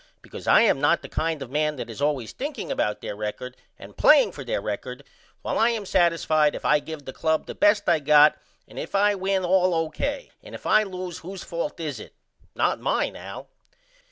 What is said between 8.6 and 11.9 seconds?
and if I win all O.K. And if I lose who's fault